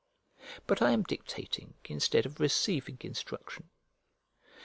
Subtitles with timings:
[0.65, 3.69] But I am dictating instead of receiving instruction.